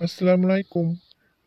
[0.00, 1.00] 阿斯拉姆莱贡，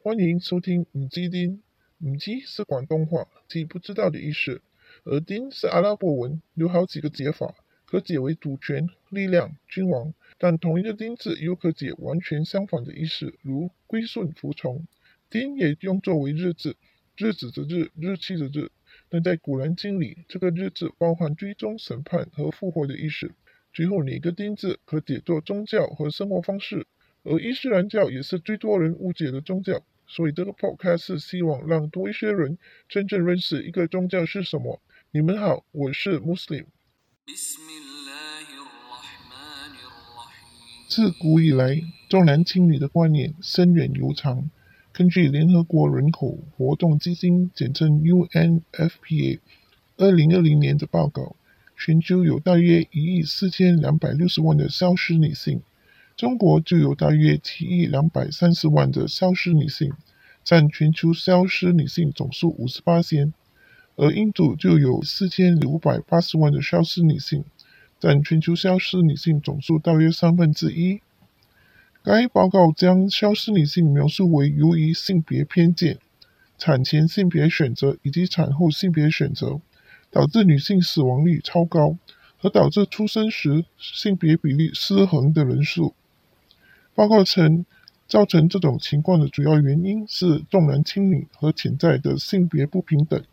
[0.04, 1.64] 欢迎收听五基丁。
[2.02, 4.62] 五基是广东话，即不知道的意思。
[5.06, 10.14] 而丁是阿拉伯文，有好几个解法，可解为主权、力量、君王。
[10.38, 14.86] 但同一个丁字又可解完全相反的意思，如归顺、服从。
[15.30, 16.76] 丁也用作为日子，
[17.16, 18.70] 日子的日，日期的日。
[19.08, 23.32] 但在古兰经里，这个日子包含追踪、审判和复活的意思。
[23.72, 26.86] 最后，哪个丁字可解作宗教和生活方式？
[27.24, 32.58] 而伊斯兰教也是最多人误解的宗教，所以这个 podcast 是希望让多一些人
[32.90, 34.82] 真正认识一个宗教是什么。
[35.12, 36.66] 你们好，我是 Muslim。
[40.88, 41.80] 自古以来，
[42.10, 44.50] 重男轻女的观念深远悠长。
[44.92, 49.40] 根据联合国人口活动基金（简称 UNFPA）
[49.98, 51.36] 二零二零年的报告，
[51.78, 55.62] 全球有大约一亿四千两百六十万的消失女性。
[56.22, 59.92] 中国就有大约七亿两百三十万的消失女性，
[60.44, 63.34] 占全球消失女性总数五十八千；
[63.96, 67.44] 而印度就有四千五百八十万的消失女性，
[68.00, 71.02] 占全球消失女性总数大约三分之一。
[72.04, 75.98] 该报告将消失女性描述为由于性别偏见、
[76.60, 79.60] 产前性别选择以及产后性别选择，
[80.12, 81.98] 导致女性死亡率超高，
[82.38, 85.96] 和导致出生时性别比例失衡的人数。
[87.02, 87.66] 报告称，
[88.08, 93.24] 造成这种情况的主要原因是重男轻女和潜在的性别不平等，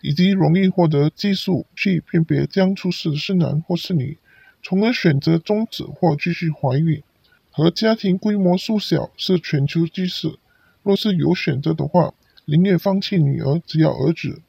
[0.00, 4.16] 以及容易获得技术去辨别将出世是男或是女，
[4.62, 7.02] 从而选择终止或继续怀孕，
[7.50, 10.38] 和家庭规模缩小是全球趋势。
[10.84, 14.40] 若是有选择的话，宁愿放弃女儿，只要儿子。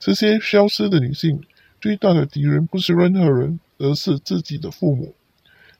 [0.00, 1.44] 这些消失的女性
[1.80, 5.14] 最大的敌人不是任何人，而是自己的父母。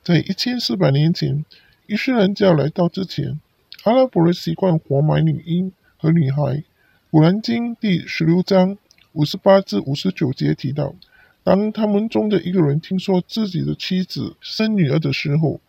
[0.01, 1.43] 在一千四百年前。
[1.89, 3.39] 伊斯兰教来到之前，
[3.83, 6.63] 阿拉伯人习惯活埋女婴和女孩。
[7.09, 8.77] 古兰经第十六章
[9.13, 10.93] 五十八至五十九节提到，
[11.43, 15.59] 当他们中的一个人听说自己的妻子生女儿的时候，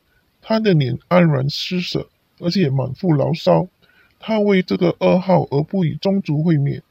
[0.43, 3.69] 他的脸黯然失色，而且满腹牢骚。
[4.19, 6.83] 他为这个噩耗而不与宗族会面。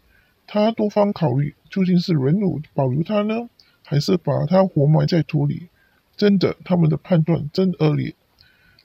[0.48, 3.48] 他多方考虑，究竟是忍辱保留他呢，
[3.86, 5.68] 还是把他活埋在土里？
[6.18, 8.16] 真的，他们的判断真恶劣。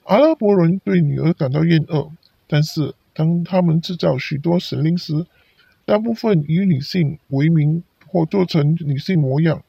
[0.05, 2.11] 阿拉伯人对女儿感到厌恶，
[2.47, 5.25] 但是当他们制造许多神灵时，
[5.83, 9.63] 大部分以女性为名或做成女性模样。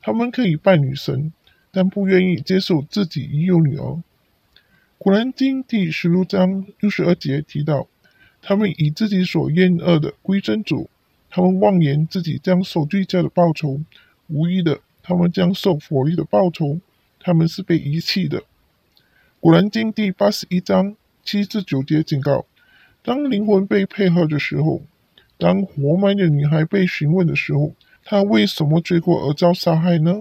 [0.00, 1.32] 他们可以拜女神，
[1.72, 4.00] 但不愿意接受自己已有女儿。
[4.96, 7.88] 古兰经第十六章六十二节提到，
[8.40, 10.88] 他们以自己所厌恶的归真主，
[11.28, 13.80] 他们妄言自己将受最佳的报酬，
[14.28, 16.78] 无疑的，他们将受佛力的报酬。
[17.18, 18.44] 他们是被遗弃的。
[19.42, 22.44] 古兰经第八十一章七至九节警告：
[23.02, 24.82] 当灵魂被配合的时候，
[25.38, 27.72] 当活埋的女孩被询问的时候，
[28.04, 30.20] 她为什么罪过而遭杀害呢？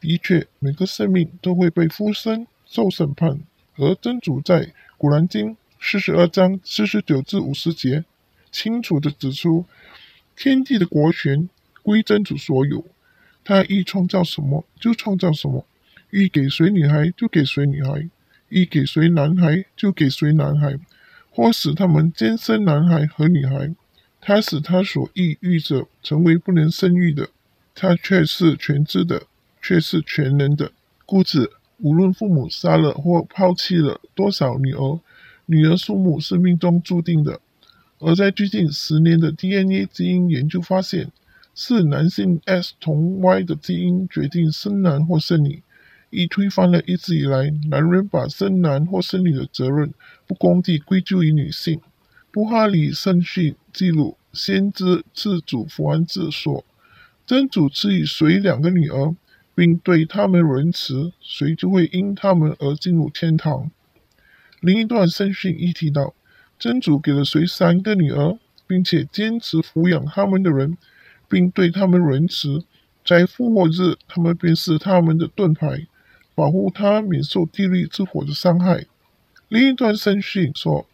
[0.00, 3.40] 的确，每个生命都会被附身受审判。
[3.74, 8.04] 而真主在古兰经四十二章四十九至五十节
[8.52, 9.64] 清楚地指出：
[10.36, 11.48] 天地的国权
[11.82, 12.84] 归真主所有，
[13.42, 15.66] 他欲创造什么就创造什么，
[16.10, 18.08] 欲给谁女孩就给谁女孩。
[18.48, 20.78] 一给谁男孩就给谁男孩，
[21.30, 23.74] 或使他们兼生男孩和女孩。
[24.20, 27.28] 他使他所抑郁者成为不能生育的，
[27.74, 29.22] 他却是全知的，
[29.62, 30.72] 却是全能的。
[31.06, 35.00] 故此，无论父母杀了或抛弃了多少女儿，
[35.46, 37.40] 女儿数目是命中注定的。
[38.00, 41.10] 而在最近十年的 DNA 基因研究发现，
[41.54, 45.62] 是男性 X 同 Y 的基因决定生男或生女。
[46.10, 49.92] 已推翻了一直以来男人把生男或生女的责任
[50.26, 51.80] 不公地归咎于女性。
[52.30, 56.64] 布哈里圣训记录，先知自主福安自说
[57.26, 59.16] ：“真主赐予谁两个女儿，
[59.54, 63.70] 并对他们仁慈，谁就会因他们而进入天堂。”
[64.60, 66.14] 另一段圣训亦提到，
[66.58, 70.76] 真主给了谁三个女儿，并且坚持抚养他们的人，
[71.28, 72.64] 并对他们仁慈，
[73.04, 75.86] 在复活日，他们便是他们的盾牌。
[76.38, 78.86] 保护他免受地狱之火的伤害。
[79.48, 80.86] 另一段圣训说，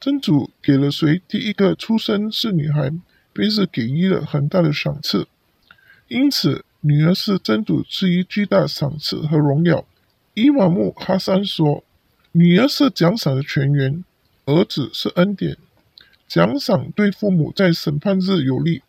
[0.00, 2.90] 真主给了谁第一个出生是女孩，
[3.34, 5.28] 便是给予了很大的赏赐。
[6.06, 9.84] 因此，女儿是真主赐予巨大赏赐和荣耀。
[10.32, 11.84] 伊玛目哈桑说，
[12.32, 14.02] 女儿是奖赏的泉源，
[14.46, 15.58] 儿子是恩典。
[16.26, 18.80] 奖赏对父母在审判日有利，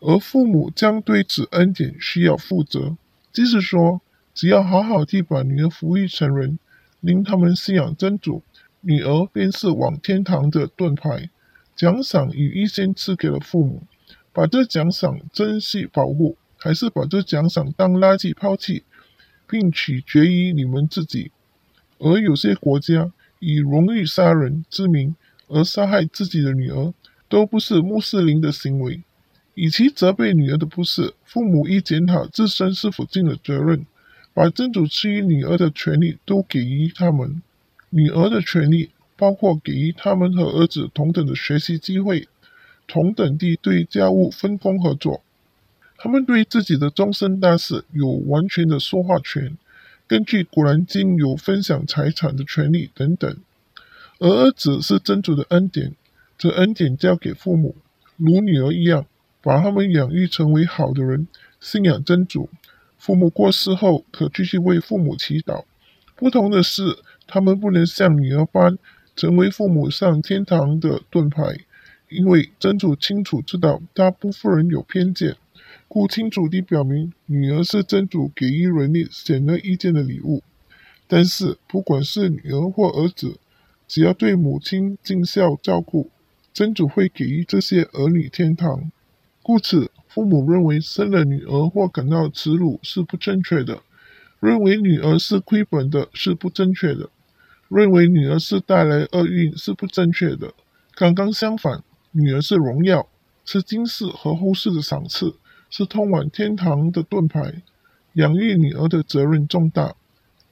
[0.00, 2.96] 而父母将对此恩典需要负责。
[3.32, 4.00] 即是说。
[4.34, 6.58] 只要好好地把女儿抚育成人，
[7.00, 8.42] 令他们信仰真主，
[8.80, 11.30] 女儿便是往天堂的盾牌，
[11.76, 13.84] 奖赏与预先赐给了父母。
[14.32, 18.82] 把这奖赏珍惜保护，还是把这奖赏当垃圾抛弃，
[19.48, 21.30] 并取决于你们自己。
[21.98, 25.14] 而有些国家以荣誉杀人之名
[25.46, 26.92] 而杀害自己的女儿，
[27.28, 29.04] 都不是穆斯林的行为。
[29.54, 33.86] 与其责备女儿的不是，父母应检讨自身是否尽了责任，
[34.34, 37.40] 把真主赐予女儿的权利都给予他们。
[37.88, 42.28] 女儿的权利包括给予他们和儿子同等的学习机会。
[42.86, 45.22] 同等地对家务分工合作，
[45.96, 49.56] 他们对自己的终身大事有完全的说话权，
[50.06, 53.34] 根据《古兰经》有分享财产的权利等等。
[54.18, 55.94] 而儿子是真主的恩典，
[56.36, 57.74] 这恩典交给父母，
[58.18, 59.06] 如女儿一样，
[59.40, 61.26] 把他们养育成为好的人，
[61.58, 62.50] 信仰真主。
[63.04, 65.66] 父母过世后，可继续为父母祈祷。
[66.16, 66.96] 不同的是，
[67.26, 68.78] 他们不能像女儿般
[69.14, 71.42] 成为父母上天堂的盾牌。
[72.08, 75.36] 因为真主清楚知道大部分人有偏见，
[75.86, 80.42] 故清楚地表明女儿是真主给予人类显而易见的礼物。
[81.06, 83.36] 但是，不管是女儿或儿子，
[83.86, 86.08] 只要对母亲尽孝照顾，
[86.54, 88.90] 真主会给予这些儿女天堂。
[89.44, 93.82] 故此，父母认为生了女儿或感到耻辱是不正确的；
[94.40, 97.10] 认为女儿是亏本的是不正确的；
[97.68, 100.54] 认为女儿是带来厄运是不正确的。
[100.94, 101.84] 刚刚相反。
[102.16, 103.06] 女儿是荣耀，
[103.44, 105.34] 是今世和后世的赏赐，
[105.68, 107.60] 是通往天堂的盾牌。
[108.14, 109.94] 养育女儿的责任重大，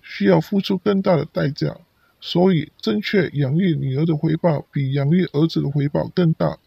[0.03, 1.79] 需要付出更大的代价，
[2.21, 6.59] 所以正确养育女儿的回报比养育儿子的回报更大。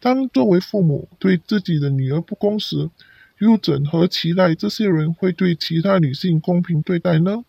[0.00, 2.90] 当作为父母对自己的女儿不公时，
[3.38, 7.44] 又怎何期待这些人会对其他女性公平对待呢？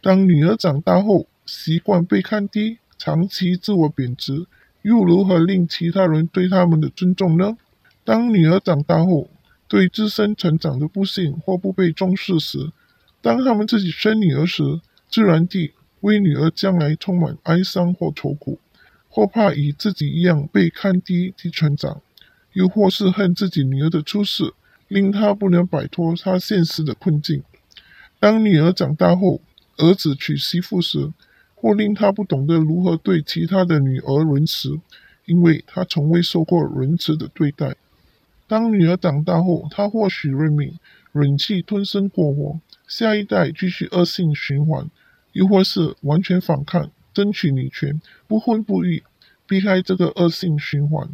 [0.00, 4.46] 当女儿长大后习惯被看低，长期自我贬值。
[4.82, 7.58] 又如何令其他人对他们的尊重呢？
[8.04, 9.28] 当女儿长大后，
[9.66, 12.70] 对自身成长的不幸或不被重视时，
[13.20, 14.80] 当他们自己生女儿时，
[15.10, 18.60] 自然地为女儿将来充满哀伤或愁苦，
[19.18, 22.00] 或怕与自己一样被看低及成长，
[22.52, 24.54] 又或是恨自己女儿的出世，
[24.86, 27.42] 令她不能摆脱她现实的困境。
[28.20, 29.40] 当女儿长大后，
[29.76, 31.12] 儿子娶媳妇时，
[31.56, 34.78] 或令他不懂得如何对其他的女儿仁慈，
[35.26, 37.74] 因为他从未受过仁慈的对待。
[38.46, 40.78] 当女儿长大后，他或许认命，
[41.10, 44.86] 忍气吞声过活，下一代继续恶性循环；
[45.32, 46.88] 又或是完全反抗，
[47.18, 49.02] 争取女权，不婚不育，
[49.44, 51.08] 避开这个恶性循环。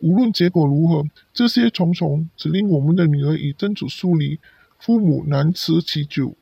[0.00, 4.38] 无论结果如何，这些重重只令我们的女儿与真主疏离，
[4.78, 6.36] 父母难辞其咎。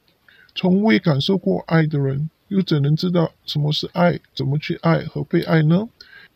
[0.53, 2.29] 从未感受过爱的人。
[2.49, 4.21] 又怎能知道什么是爱？
[4.35, 5.89] 怎么去爱和被爱呢？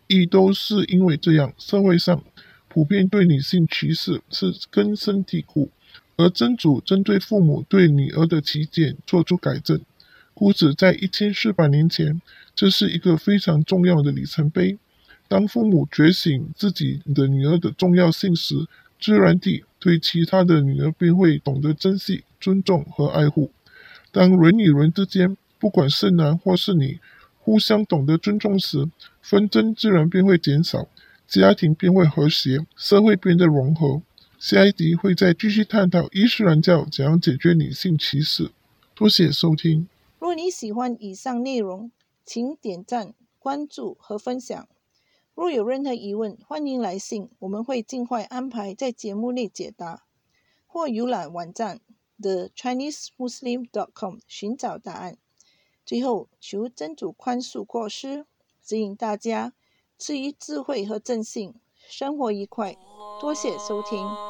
[0.06, 2.24] 亦都是因为这样，社会上
[2.66, 5.70] 普遍对女性歧视是根深蒂固。
[6.16, 9.80] 而真主针对父母对女儿的起见做出改正，
[10.38, 12.22] 故此在一千四百年前，
[12.54, 14.78] 这是一个非常重要的里程碑。
[15.26, 18.54] 当父母觉醒自己的女儿的重要性时，
[19.00, 23.50] 自然地对其他的女儿便会懂得珍惜、尊重和爱护。
[24.12, 27.00] 当人与人之间，不管是男或是女，
[27.40, 28.88] 互相懂得尊重时，
[29.20, 30.86] 纷争自然便会减少，
[31.26, 34.02] 家庭便会和谐，社会变得融合。
[34.38, 38.52] 下一集会再继续探讨伊斯兰教怎样解决女性歧视。
[38.94, 39.88] 多谢收听。
[40.18, 41.92] 若你喜欢以上内容，
[42.24, 44.68] 请点赞、关注和分享。
[45.34, 50.02] 若有任何疑问，欢迎来信，我们会尽快安排在节目内解答，
[50.66, 51.80] 或浏览网站
[52.20, 55.16] thechinesemuslim.com 寻找答案。
[55.86, 58.26] 最后，求真主宽恕过失，
[58.60, 59.52] 指引大家
[59.96, 61.54] 赐予智慧和正信，
[61.88, 62.76] 生活愉快。
[63.20, 64.27] 多谢收听。